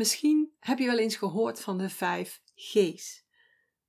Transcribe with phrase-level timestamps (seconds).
[0.00, 3.24] Misschien heb je wel eens gehoord van de 5 G's.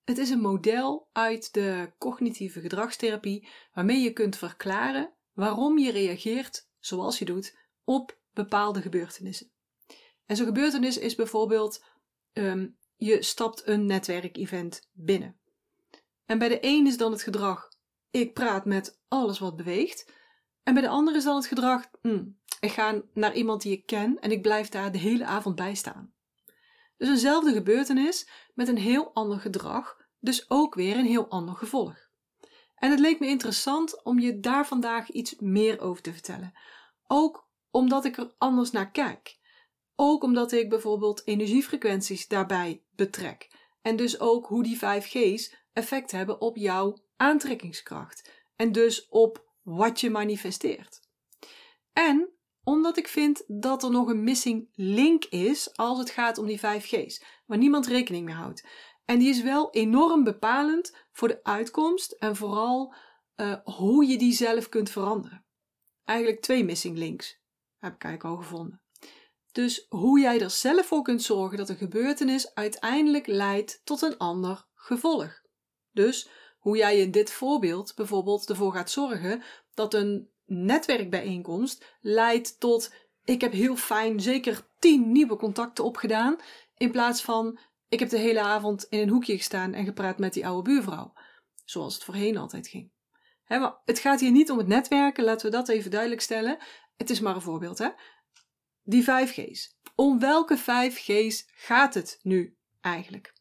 [0.04, 6.70] Het is een model uit de cognitieve gedragstherapie waarmee je kunt verklaren waarom je reageert
[6.80, 9.52] zoals je doet op bepaalde gebeurtenissen.
[10.26, 11.84] En zo'n gebeurtenis is bijvoorbeeld
[12.34, 15.40] ehm, je stapt een netwerkevent binnen.
[16.26, 17.70] En bij de een is dan het gedrag
[18.10, 20.14] ik praat met alles wat beweegt.
[20.64, 23.86] En bij de ander is dan het gedrag hmm, ik ga naar iemand die ik
[23.86, 26.14] ken en ik blijf daar de hele avond bij staan.
[26.98, 32.10] Dus eenzelfde gebeurtenis met een heel ander gedrag, dus ook weer een heel ander gevolg.
[32.76, 36.54] En het leek me interessant om je daar vandaag iets meer over te vertellen.
[37.08, 39.40] Ook omdat ik er anders naar kijk.
[39.96, 43.50] Ook omdat ik bijvoorbeeld energiefrequenties daarbij betrek.
[43.82, 48.32] En dus ook hoe die 5G's effect hebben op jouw aantrekkingskracht.
[48.56, 51.00] En dus op wat je manifesteert.
[51.94, 52.30] En
[52.64, 56.60] omdat ik vind dat er nog een missing link is als het gaat om die
[56.60, 58.68] 5G's, waar niemand rekening mee houdt.
[59.06, 62.94] En die is wel enorm bepalend voor de uitkomst en vooral
[63.36, 65.46] uh, hoe je die zelf kunt veranderen.
[66.06, 67.40] Eigenlijk twee missing links
[67.78, 68.82] heb ik eigenlijk al gevonden.
[69.52, 74.18] Dus hoe jij er zelf voor kunt zorgen dat een gebeurtenis uiteindelijk leidt tot een
[74.18, 75.42] ander gevolg.
[75.92, 79.44] Dus hoe jij in dit voorbeeld bijvoorbeeld ervoor gaat zorgen
[79.74, 86.38] dat een netwerkbijeenkomst leidt tot ik heb heel fijn zeker tien nieuwe contacten opgedaan
[86.78, 90.34] in plaats van ik heb de hele avond in een hoekje gestaan en gepraat met
[90.34, 91.14] die oude buurvrouw.
[91.66, 92.92] Zoals het voorheen altijd ging.
[93.48, 96.58] maar het gaat hier niet om het netwerken, laten we dat even duidelijk stellen.
[96.98, 97.90] Het is maar een voorbeeld, hè?
[98.84, 99.78] Die 5G's.
[99.96, 103.34] Om welke 5G's gaat het nu eigenlijk?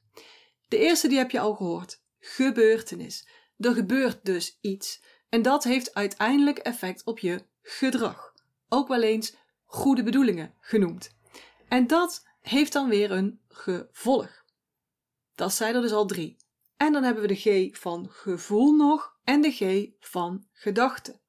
[0.69, 2.03] De eerste die heb je al gehoord.
[2.19, 3.29] Gebeurtenis.
[3.57, 5.03] Er gebeurt dus iets.
[5.31, 8.35] En dat heeft uiteindelijk effect op je gedrag.
[8.69, 11.15] Ook wel eens goede bedoelingen genoemd.
[11.69, 14.45] En dat heeft dan weer een gevolg.
[15.35, 16.37] Dat zijn er dus al drie.
[16.77, 21.21] En dan hebben we de G van gevoel nog en de G van gedachte.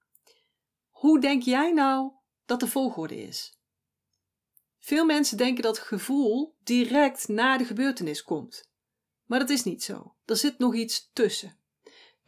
[0.89, 2.11] Hoe denk jij nou
[2.45, 3.59] dat de volgorde is?
[4.79, 8.69] Veel mensen denken dat gevoel direct na de gebeurtenis komt.
[9.25, 10.15] Maar dat is niet zo.
[10.25, 11.60] Er zit nog iets tussen.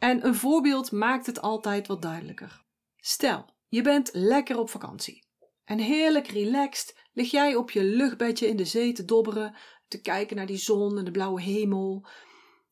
[0.04, 2.64] En een voorbeeld maakt het altijd wat duidelijker.
[2.96, 5.26] Stel, je bent lekker op vakantie.
[5.64, 9.54] En heerlijk relaxed lig jij op je luchtbedje in de zee te dobberen,
[9.88, 12.06] te kijken naar die zon en de blauwe hemel.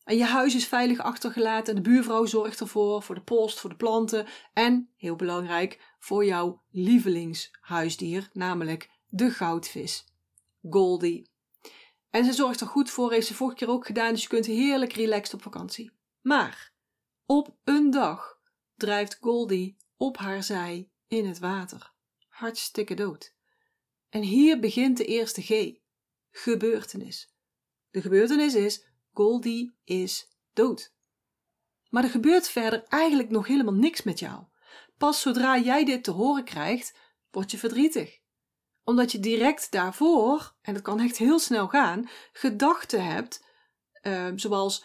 [0.05, 3.71] En je huis is veilig achtergelaten en de buurvrouw zorgt ervoor, voor de post, voor
[3.71, 10.05] de planten en, heel belangrijk, voor jouw lievelingshuisdier, namelijk de goudvis.
[10.71, 11.31] Goldie.
[12.11, 14.47] En ze zorgt er goed voor, heeft ze vorige keer ook gedaan, dus je kunt
[14.47, 15.93] heerlijk relaxed op vakantie.
[16.21, 16.72] Maar
[17.27, 18.39] op een dag
[18.75, 21.93] drijft Goldie op haar zij in het water.
[22.29, 23.35] Hartstikke dood.
[24.09, 25.81] En hier begint de eerste G.
[26.31, 27.35] Gebeurtenis.
[27.91, 30.95] De gebeurtenis is Goldie is dood.
[31.91, 34.45] Maar er gebeurt verder eigenlijk nog helemaal niks met jou.
[34.99, 36.99] Pas zodra jij dit te horen krijgt,
[37.31, 38.21] word je verdrietig.
[38.85, 43.45] Omdat je direct daarvoor, en dat kan echt heel snel gaan, gedachten hebt,
[44.03, 44.85] uh, zoals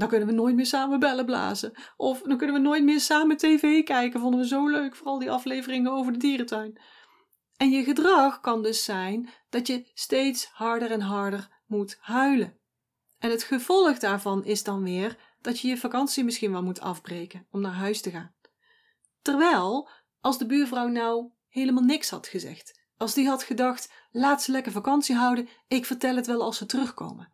[0.00, 1.72] dan kunnen we nooit meer samen bellen blazen.
[1.96, 4.20] Of dan kunnen we nooit meer samen tv kijken.
[4.20, 6.80] Vonden we zo leuk, vooral die afleveringen over de dierentuin.
[7.56, 12.58] En je gedrag kan dus zijn dat je steeds harder en harder moet huilen.
[13.18, 17.46] En het gevolg daarvan is dan weer dat je je vakantie misschien wel moet afbreken
[17.50, 18.34] om naar huis te gaan.
[19.22, 19.88] Terwijl,
[20.20, 24.72] als de buurvrouw nou helemaal niks had gezegd, als die had gedacht: laat ze lekker
[24.72, 27.32] vakantie houden, ik vertel het wel als ze terugkomen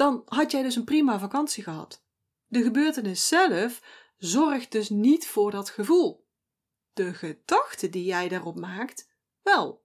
[0.00, 2.04] dan had jij dus een prima vakantie gehad.
[2.46, 3.82] De gebeurtenis zelf
[4.16, 6.26] zorgt dus niet voor dat gevoel.
[6.92, 9.10] De gedachte die jij daarop maakt,
[9.42, 9.84] wel.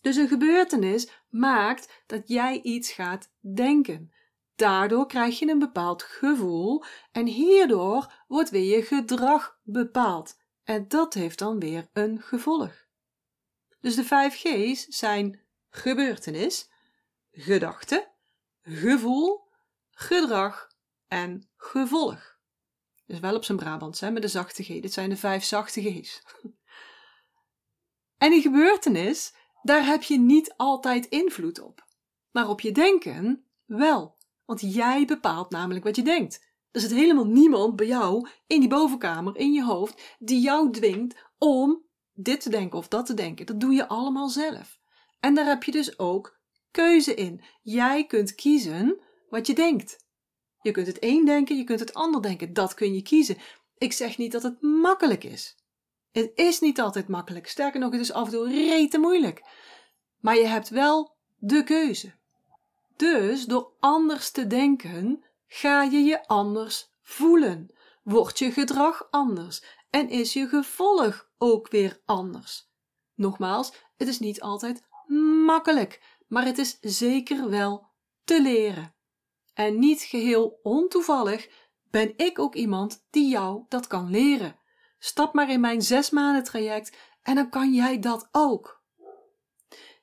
[0.00, 4.12] Dus een gebeurtenis maakt dat jij iets gaat denken.
[4.56, 10.36] Daardoor krijg je een bepaald gevoel en hierdoor wordt weer je gedrag bepaald.
[10.64, 12.86] En dat heeft dan weer een gevolg.
[13.80, 16.70] Dus de 5 G's zijn gebeurtenis,
[17.30, 18.14] gedachte,
[18.66, 19.48] gevoel,
[19.90, 20.68] gedrag
[21.08, 22.36] en gevolg.
[23.06, 24.66] Dus wel op zijn Brabants, hè, met de zachte G.
[24.66, 26.22] Dit zijn de vijf zachte G's.
[28.18, 31.86] En die gebeurtenis, daar heb je niet altijd invloed op.
[32.30, 34.16] Maar op je denken wel.
[34.44, 36.54] Want jij bepaalt namelijk wat je denkt.
[36.70, 41.24] Er zit helemaal niemand bij jou in die bovenkamer, in je hoofd, die jou dwingt
[41.38, 43.46] om dit te denken of dat te denken.
[43.46, 44.78] Dat doe je allemaal zelf.
[45.20, 46.35] En daar heb je dus ook
[46.76, 47.40] keuze in.
[47.62, 49.00] Jij kunt kiezen
[49.30, 50.04] wat je denkt.
[50.60, 52.52] Je kunt het een denken, je kunt het ander denken.
[52.52, 53.36] Dat kun je kiezen.
[53.78, 55.56] Ik zeg niet dat het makkelijk is.
[56.12, 57.48] Het is niet altijd makkelijk.
[57.48, 59.44] Sterker nog, het is af en toe rete moeilijk.
[60.20, 62.14] Maar je hebt wel de keuze.
[62.96, 67.70] Dus door anders te denken, ga je je anders voelen.
[68.02, 72.68] Wordt je gedrag anders en is je gevolg ook weer anders.
[73.14, 74.82] Nogmaals, het is niet altijd
[75.46, 77.86] makkelijk, maar het is zeker wel
[78.24, 78.94] te leren.
[79.54, 81.48] En niet geheel ontoevallig
[81.90, 84.58] ben ik ook iemand die jou dat kan leren.
[84.98, 88.82] Stap maar in mijn zes maanden traject en dan kan jij dat ook.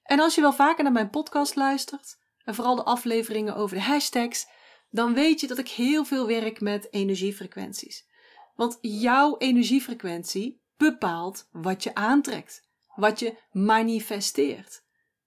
[0.04, 3.84] En als je wel vaker naar mijn podcast luistert, en vooral de afleveringen over de
[3.84, 4.48] hashtags,
[4.90, 8.08] dan weet je dat ik heel veel werk met energiefrequenties.
[8.56, 14.83] Want jouw energiefrequentie bepaalt wat je aantrekt, wat je manifesteert.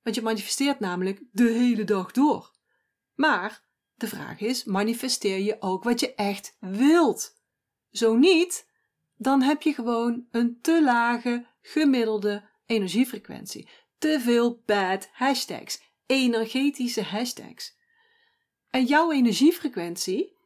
[0.06, 2.50] Want je manifesteert namelijk de hele dag door.
[3.14, 3.62] Maar
[3.94, 7.40] de vraag is: manifesteer je ook wat je echt wilt?
[7.90, 8.68] Zo niet,
[9.16, 13.68] dan heb je gewoon een te lage gemiddelde energiefrequentie.
[13.98, 17.76] Te veel bad hashtags, energetische hashtags.
[18.70, 20.36] En jouw energiefrequentie,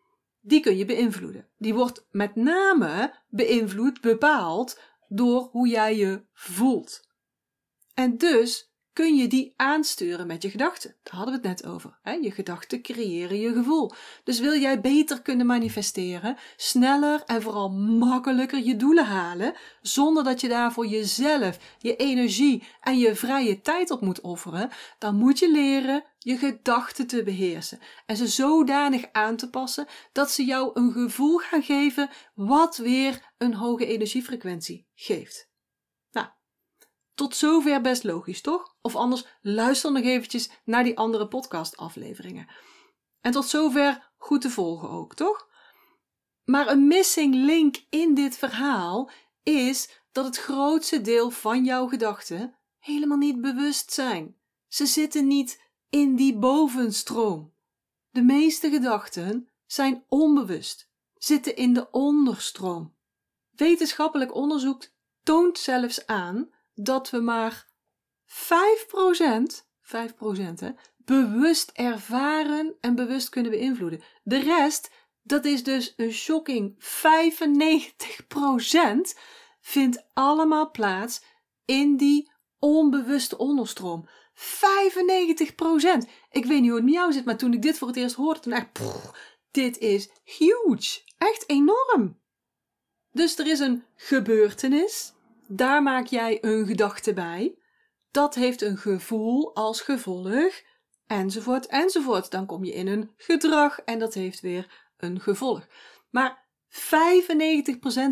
[0.40, 1.48] die kun je beïnvloeden.
[1.58, 7.08] Die wordt met name beïnvloed, bepaald door hoe jij je voelt.
[7.94, 10.96] En dus kun je die aansturen met je gedachten.
[11.02, 11.98] Daar hadden we het net over.
[12.02, 12.12] Hè?
[12.12, 13.92] Je gedachten creëren je gevoel.
[14.24, 20.40] Dus wil jij beter kunnen manifesteren, sneller en vooral makkelijker je doelen halen, zonder dat
[20.40, 25.50] je daarvoor jezelf, je energie en je vrije tijd op moet offeren, dan moet je
[25.50, 30.92] leren je gedachten te beheersen en ze zodanig aan te passen dat ze jou een
[30.92, 35.49] gevoel gaan geven wat weer een hoge energiefrequentie geeft.
[37.20, 38.76] Tot zover best logisch, toch?
[38.80, 42.48] Of anders luister nog eventjes naar die andere podcastafleveringen.
[43.20, 45.48] En tot zover goed te volgen ook, toch?
[46.44, 49.10] Maar een missing link in dit verhaal
[49.42, 54.36] is dat het grootste deel van jouw gedachten helemaal niet bewust zijn.
[54.68, 57.54] Ze zitten niet in die bovenstroom.
[58.10, 62.94] De meeste gedachten zijn onbewust, zitten in de onderstroom.
[63.50, 64.88] Wetenschappelijk onderzoek
[65.22, 67.68] toont zelfs aan dat we maar
[68.26, 68.32] 5%,
[69.82, 69.92] 5%
[70.54, 74.02] hè, bewust ervaren en bewust kunnen beïnvloeden.
[74.22, 74.90] De rest,
[75.22, 76.84] dat is dus een shocking 95%,
[79.60, 81.22] vindt allemaal plaats
[81.64, 84.08] in die onbewuste onderstroom.
[84.34, 84.42] 95%!
[86.30, 88.14] Ik weet niet hoe het met jou zit, maar toen ik dit voor het eerst
[88.14, 88.68] hoorde, toen ik,
[89.50, 91.00] dit is huge.
[91.18, 92.18] Echt enorm.
[93.12, 95.12] Dus er is een gebeurtenis
[95.52, 97.58] daar maak jij een gedachte bij.
[98.10, 100.52] Dat heeft een gevoel als gevolg,
[101.06, 102.30] enzovoort, enzovoort.
[102.30, 105.66] Dan kom je in een gedrag en dat heeft weer een gevolg.
[106.10, 106.72] Maar 95%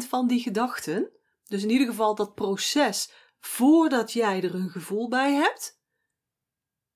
[0.08, 1.10] van die gedachten,
[1.44, 5.80] dus in ieder geval dat proces voordat jij er een gevoel bij hebt,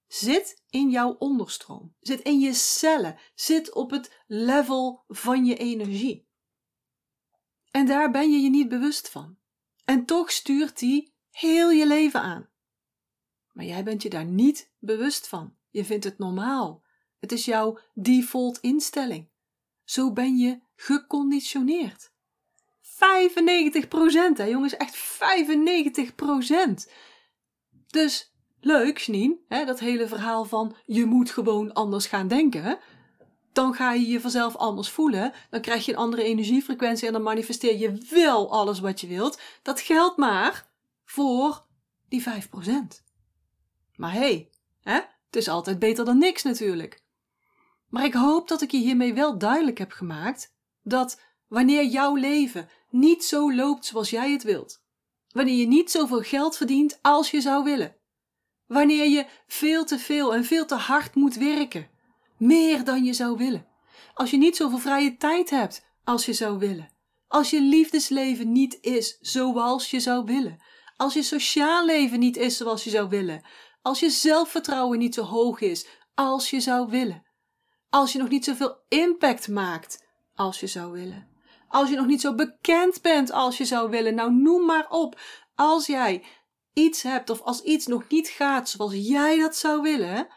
[0.06, 6.28] zit in jouw onderstroom, zit in je cellen, zit op het level van je energie.
[7.70, 9.40] En daar ben je je niet bewust van.
[9.84, 12.48] En toch stuurt die heel je leven aan.
[13.52, 15.56] Maar jij bent je daar niet bewust van.
[15.70, 16.82] Je vindt het normaal.
[17.18, 19.30] Het is jouw default instelling.
[19.84, 22.12] Zo ben je geconditioneerd.
[22.82, 22.86] 95%
[24.36, 26.92] hè jongens, echt 95%
[27.86, 32.78] Dus leuk, Janine, hè, dat hele verhaal van je moet gewoon anders gaan denken
[33.52, 35.32] dan ga je je vanzelf anders voelen.
[35.50, 39.40] Dan krijg je een andere energiefrequentie en dan manifesteer je wel alles wat je wilt.
[39.62, 40.70] Dat geldt maar
[41.04, 41.64] voor
[42.08, 42.26] die 5%.
[43.96, 44.94] Maar hey, hè?
[44.94, 47.02] het is altijd beter dan niks natuurlijk.
[47.88, 52.68] Maar ik hoop dat ik je hiermee wel duidelijk heb gemaakt dat wanneer jouw leven
[52.90, 54.82] niet zo loopt zoals jij het wilt,
[55.28, 57.96] wanneer je niet zoveel geld verdient als je zou willen,
[58.66, 61.90] wanneer je veel te veel en veel te hard moet werken,
[62.42, 63.66] meer dan je zou willen.
[64.14, 66.90] Als je niet zoveel vrije tijd hebt als je zou willen.
[67.28, 70.62] Als je liefdesleven niet is zoals je zou willen.
[70.96, 73.44] Als je sociaal leven niet is zoals je zou willen.
[73.82, 77.26] Als je zelfvertrouwen niet zo hoog is als je zou willen.
[77.90, 81.28] Als je nog niet zoveel impact maakt als je zou willen.
[81.68, 84.14] Als je nog niet zo bekend bent als je zou willen.
[84.14, 85.20] Nou, noem maar op.
[85.54, 86.24] Als jij
[86.72, 90.28] iets hebt of als iets nog niet gaat zoals jij dat zou willen,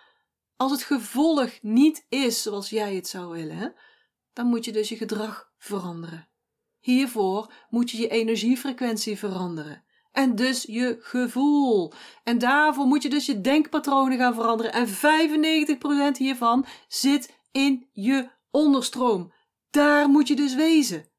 [0.58, 3.76] als het gevolg niet is zoals jij het zou willen,
[4.34, 6.30] dan moet je dus je gedrag veranderen.
[6.80, 9.84] Hiervoor moet je je energiefrequentie veranderen.
[10.12, 11.94] En dus je gevoel.
[12.24, 14.74] En daarvoor moet je dus je denkpatronen gaan veranderen.
[14.74, 14.88] En
[16.14, 19.34] 95% hiervan zit in je onderstroom.
[19.70, 21.10] Daar moet je dus wezen.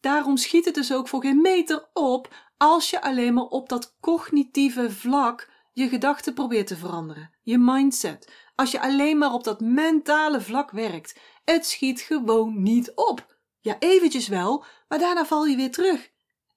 [0.00, 3.96] Daarom schiet het dus ook voor geen meter op als je alleen maar op dat
[4.00, 9.60] cognitieve vlak je gedachten probeert te veranderen, je mindset, als je alleen maar op dat
[9.60, 13.36] mentale vlak werkt, het schiet gewoon niet op.
[13.60, 16.10] Ja, eventjes wel, maar daarna val je weer terug.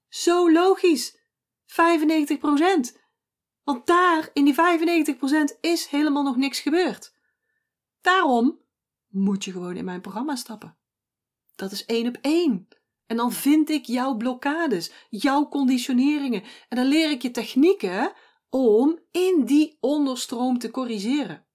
[0.10, 1.17] Zo logisch.
[1.65, 3.00] 95%.
[3.63, 4.55] Want daar, in die
[5.55, 7.13] 95%, is helemaal nog niks gebeurd.
[8.01, 8.60] Daarom
[9.07, 10.77] moet je gewoon in mijn programma stappen.
[11.55, 12.67] Dat is één op één.
[13.05, 16.43] En dan vind ik jouw blokkades, jouw conditioneringen.
[16.69, 18.13] En dan leer ik je technieken
[18.51, 21.46] om in die onderstroom te corrigeren.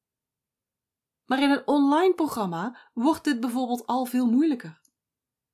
[1.26, 4.80] Maar in een online programma wordt dit bijvoorbeeld al veel moeilijker.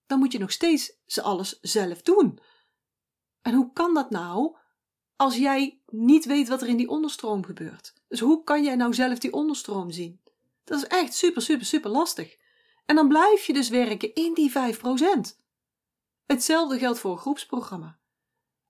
[0.07, 2.39] Dan moet je nog steeds ze alles zelf doen.
[3.41, 4.57] En hoe kan dat nou
[5.17, 7.95] als jij niet weet wat er in die onderstroom gebeurt?
[8.09, 10.21] Dus hoe kan jij nou zelf die onderstroom zien?
[10.65, 12.37] Dat is echt super, super, super lastig.
[12.87, 14.55] En dan blijf je dus werken in die 5%.
[16.27, 18.01] Hetzelfde geldt voor een groepsprogramma.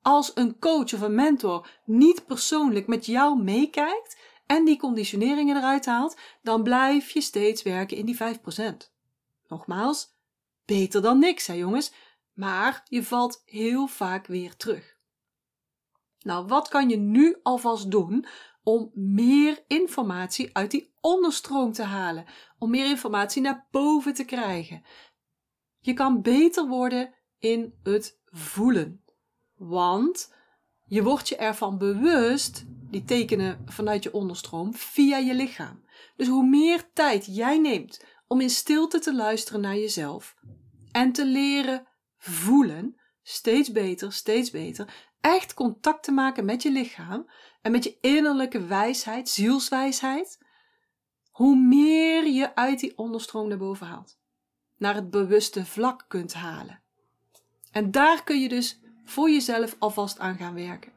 [0.02, 5.86] Als een coach of een mentor niet persoonlijk met jou meekijkt en die conditioneringen eruit
[5.86, 8.90] haalt, dan blijf je steeds werken in die 5%.
[9.48, 10.14] Nogmaals,
[10.64, 11.92] beter dan niks, hè jongens,
[12.32, 14.96] maar je valt heel vaak weer terug.
[16.22, 18.26] Nou, wat kan je nu alvast doen
[18.62, 22.24] om meer informatie uit die onderstroom te halen,
[22.58, 24.82] om meer informatie naar boven te krijgen?
[25.78, 29.01] Je kan beter worden in het voelen.
[29.68, 30.34] Want
[30.84, 35.84] je wordt je ervan bewust, die tekenen vanuit je onderstroom, via je lichaam.
[36.16, 40.36] Dus hoe meer tijd jij neemt om in stilte te luisteren naar jezelf
[40.92, 41.86] en te leren
[42.18, 47.30] voelen, steeds beter, steeds beter, echt contact te maken met je lichaam
[47.62, 50.38] en met je innerlijke wijsheid, zielswijsheid,
[51.30, 54.18] hoe meer je uit die onderstroom naar boven haalt,
[54.76, 56.82] naar het bewuste vlak kunt halen.
[57.72, 60.92] En daar kun je dus voor jezelf alvast aan gaan werken.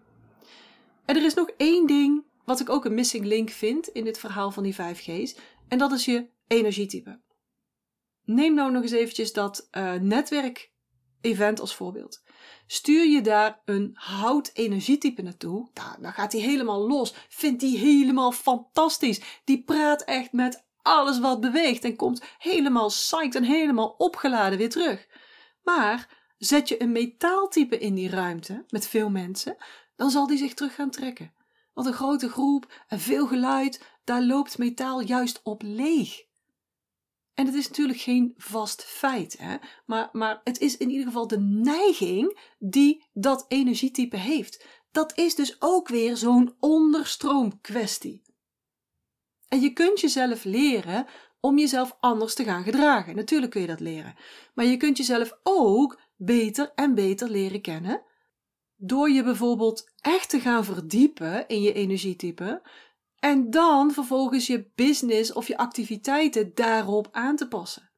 [1.05, 4.19] En er is nog één ding wat ik ook een missing link vind in dit
[4.19, 5.35] verhaal van die 5G's,
[5.67, 7.21] en dat is je energietype.
[8.23, 12.23] Neem nou nog eens eventjes dat uh, netwerk-event als voorbeeld.
[12.67, 17.13] Stuur je daar een hout-energietype naartoe, nou, dan gaat hij helemaal los.
[17.29, 19.21] Vindt hij helemaal fantastisch.
[19.43, 24.69] Die praat echt met alles wat beweegt en komt helemaal psyched en helemaal opgeladen weer
[24.69, 25.07] terug.
[25.63, 29.57] Maar Zet je een metaaltype in die ruimte met veel mensen,
[29.95, 31.33] dan zal die zich terug gaan trekken.
[31.73, 36.23] Want een grote groep en veel geluid, daar loopt metaal juist op leeg.
[37.33, 39.57] En het is natuurlijk geen vast feit, hè?
[39.85, 44.65] Maar, maar het is in ieder geval de neiging die dat energietype heeft.
[44.91, 48.21] Dat is dus ook weer zo'n onderstroomkwestie.
[49.47, 51.05] En je kunt jezelf leren
[51.39, 53.15] om jezelf anders te gaan gedragen.
[53.15, 54.15] Natuurlijk kun je dat leren.
[54.53, 58.03] Maar je kunt jezelf ook beter en beter leren kennen.
[58.75, 62.61] Door je bijvoorbeeld echt te gaan verdiepen in je energietype.
[63.19, 67.89] En dan vervolgens je business of je activiteiten daarop aan te passen.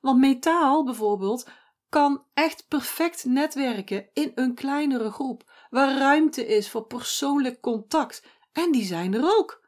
[0.00, 1.48] Want metaal bijvoorbeeld
[1.88, 8.22] kan echt perfect netwerken in een kleinere groep, waar ruimte is voor persoonlijk contact.
[8.52, 9.66] En die zijn er ook.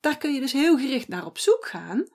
[0.00, 2.06] Daar kun je dus heel gericht naar op zoek gaan,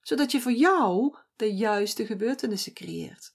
[0.00, 3.33] zodat je voor jou de juiste gebeurtenissen creëert.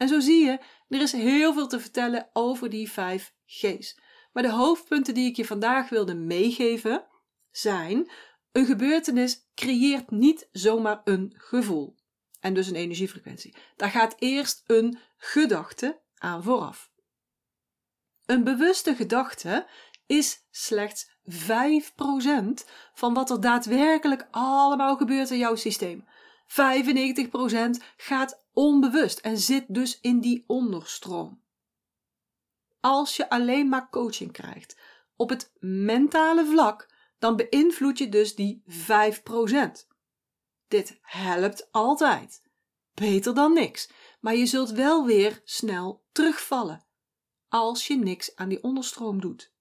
[0.00, 3.98] En zo zie je, er is heel veel te vertellen over die 5 G's.
[4.32, 7.06] Maar de hoofdpunten die ik je vandaag wilde meegeven
[7.50, 8.10] zijn:
[8.52, 11.96] een gebeurtenis creëert niet zomaar een gevoel
[12.40, 13.54] en dus een energiefrequentie.
[13.76, 16.90] Daar gaat eerst een gedachte aan vooraf.
[18.26, 19.66] Een bewuste gedachte
[20.06, 21.34] is slechts 5%
[22.94, 26.04] van wat er daadwerkelijk allemaal gebeurt in jouw systeem.
[26.46, 26.54] 95%
[27.96, 31.42] gaat onbewust en zit dus in die onderstroom.
[32.80, 34.78] Als je alleen maar coaching krijgt
[35.16, 36.88] op het mentale vlak,
[37.18, 39.86] dan beïnvloed je dus die 5%.
[40.68, 42.42] Dit helpt altijd.
[42.94, 43.90] Beter dan niks,
[44.20, 46.84] maar je zult wel weer snel terugvallen
[47.48, 49.52] als je niks aan die onderstroom doet.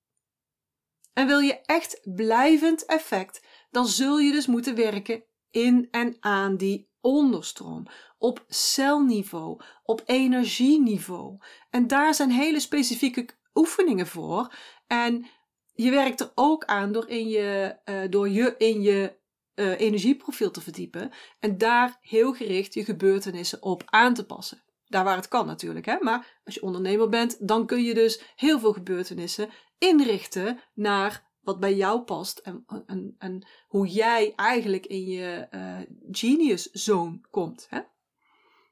[1.14, 3.42] En wil je echt blijvend effect,
[3.72, 7.88] dan zul je dus moeten werken in en aan die onderstroom,
[8.20, 11.38] op celniveau, op energieniveau.
[11.70, 14.54] En daar zijn hele specifieke oefeningen voor.
[14.88, 15.26] En
[15.74, 19.18] je werkt er ook aan door, in je, uh, door je in je
[19.56, 24.64] uh, energieprofiel te verdiepen en daar heel gericht je gebeurtenissen op aan te passen.
[24.86, 25.98] Daar waar het kan natuurlijk, hè?
[26.00, 31.60] maar als je ondernemer bent, dan kun je dus heel veel gebeurtenissen inrichten naar wat
[31.60, 35.78] bij jou past en, en, en hoe jij eigenlijk in je uh,
[36.12, 37.68] genius zone komt.
[37.70, 37.80] Hè?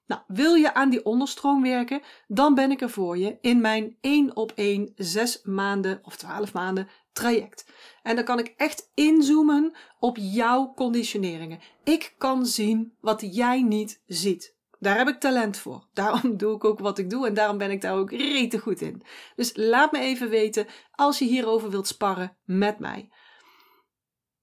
[0.08, 3.98] Nou, wil je aan die onderstroom werken, dan ben ik er voor je in mijn
[4.02, 7.66] 1 op 1 6 maanden of 12 maanden traject.
[8.04, 11.60] En dan kan ik echt inzoomen op jouw conditioneringen.
[11.84, 14.56] Ik kan zien wat jij niet ziet.
[14.80, 15.88] Daar heb ik talent voor.
[15.94, 18.82] Daarom doe ik ook wat ik doe en daarom ben ik daar ook rete goed
[18.82, 19.02] in.
[19.36, 23.10] Dus laat me even weten als je hierover wilt sparren met mij.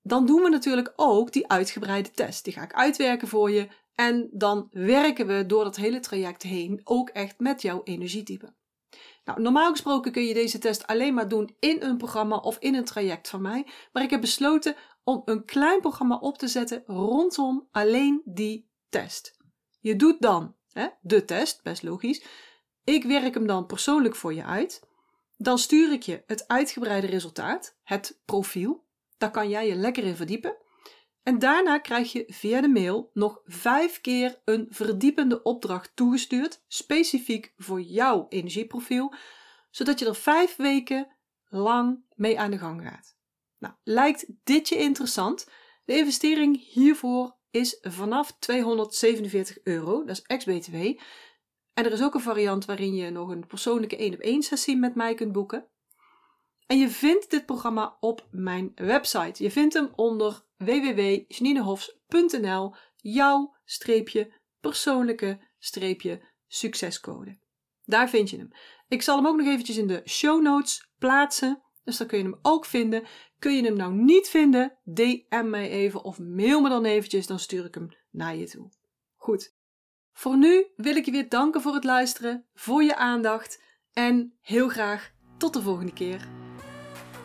[0.02, 2.44] Dan doen we natuurlijk ook die uitgebreide test.
[2.44, 3.68] Die ga ik uitwerken voor je.
[3.94, 8.54] En dan werken we door dat hele traject heen ook echt met jouw energietype.
[9.24, 12.74] Nou, normaal gesproken kun je deze test alleen maar doen in een programma of in
[12.74, 13.66] een traject van mij.
[13.92, 19.36] Maar ik heb besloten om een klein programma op te zetten rondom alleen die test.
[19.80, 22.24] Je doet dan hè, de test, best logisch.
[22.84, 24.82] Ik werk hem dan persoonlijk voor je uit.
[25.36, 28.84] Dan stuur ik je het uitgebreide resultaat, het profiel.
[29.18, 30.56] Daar kan jij je lekker in verdiepen.
[31.24, 37.52] En daarna krijg je via de mail nog vijf keer een verdiepende opdracht toegestuurd, specifiek
[37.56, 39.14] voor jouw energieprofiel,
[39.70, 41.08] zodat je er vijf weken
[41.48, 43.16] lang mee aan de gang gaat.
[43.58, 45.48] Nou, lijkt dit je interessant?
[45.84, 50.74] De investering hiervoor is vanaf 247 euro, dat is ex-BTW.
[51.74, 54.76] En er is ook een variant waarin je nog een persoonlijke 1 op 1 sessie
[54.76, 55.68] met mij kunt boeken.
[56.66, 59.42] En je vindt dit programma op mijn website.
[59.42, 67.38] Je vindt hem onder www.janinehofs.nl jouw streepje persoonlijke streepje succescode.
[67.84, 68.50] Daar vind je hem.
[68.88, 71.62] Ik zal hem ook nog eventjes in de show notes plaatsen.
[71.84, 73.04] Dus dan kun je hem ook vinden.
[73.38, 77.38] Kun je hem nou niet vinden, DM mij even of mail me dan eventjes, dan
[77.38, 78.68] stuur ik hem naar je toe.
[79.16, 79.54] Goed.
[80.12, 84.68] Voor nu wil ik je weer danken voor het luisteren, voor je aandacht en heel
[84.68, 86.28] graag tot de volgende keer.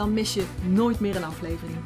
[0.00, 1.76] Dan mis je nooit meer een aflevering.